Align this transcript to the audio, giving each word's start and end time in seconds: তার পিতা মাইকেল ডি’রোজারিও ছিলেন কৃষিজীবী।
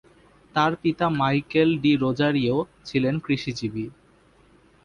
তার 0.55 0.71
পিতা 0.81 1.05
মাইকেল 1.19 1.69
ডি’রোজারিও 1.83 2.57
ছিলেন 2.85 3.15
কৃষিজীবী। 3.19 3.85